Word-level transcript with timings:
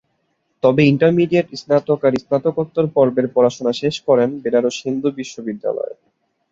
তবে 0.63 0.81
ইন্টারমিডিয়েট, 0.85 1.47
স্নাতক 1.53 1.99
আর 2.07 2.13
স্নাতকোত্তর 2.23 2.85
পর্বের 2.95 3.27
পড়াশোনা 3.35 3.73
শেষ 3.81 3.95
করেন 4.07 4.29
বেনারস 4.43 4.77
হিন্দু 4.85 5.07
বিশ্ববিদ্যালয়ে। 5.19 5.93